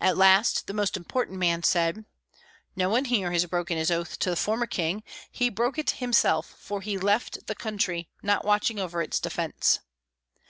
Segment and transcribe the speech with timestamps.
[0.00, 2.06] At last the most important man said,
[2.76, 5.02] "No one here has broken his oath to the former king.
[5.30, 9.80] He broke it himself; for he left the country, not watching over its defence."